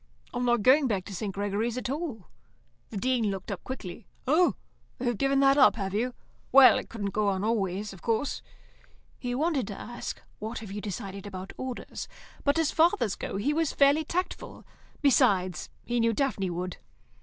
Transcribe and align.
"I'm 0.33 0.45
not 0.45 0.63
going 0.63 0.87
back 0.87 1.05
to 1.05 1.13
St. 1.13 1.31
Gregory's 1.31 1.77
at 1.77 1.87
all." 1.87 2.25
The 2.89 2.97
Dean 2.97 3.29
looked 3.29 3.51
up 3.51 3.63
quickly. 3.63 4.07
"Oh, 4.25 4.55
you've 4.99 5.19
given 5.19 5.41
that 5.41 5.59
up, 5.59 5.75
have 5.75 5.93
you? 5.93 6.15
Well, 6.51 6.79
it 6.79 6.89
couldn't 6.89 7.11
go 7.11 7.27
on 7.27 7.43
always, 7.43 7.93
of 7.93 8.01
course." 8.01 8.41
He 9.19 9.35
wanted 9.35 9.67
to 9.67 9.79
ask, 9.79 10.19
"What 10.39 10.57
have 10.57 10.71
you 10.71 10.81
decided 10.81 11.27
about 11.27 11.53
Orders?" 11.55 12.07
but, 12.43 12.57
as 12.57 12.71
fathers 12.71 13.13
go, 13.13 13.37
he 13.37 13.53
was 13.53 13.73
fairly 13.73 14.03
tactful. 14.03 14.65
Besides, 15.03 15.69
he 15.85 15.99
knew 15.99 16.13
Daphne 16.13 16.49
would. 16.49 16.77